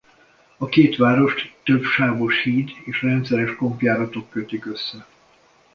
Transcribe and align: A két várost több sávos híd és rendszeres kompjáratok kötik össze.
A 0.57 0.65
két 0.65 0.95
várost 0.97 1.55
több 1.63 1.83
sávos 1.83 2.41
híd 2.41 2.69
és 2.85 3.01
rendszeres 3.01 3.55
kompjáratok 3.55 4.29
kötik 4.29 4.65
össze. 4.65 5.05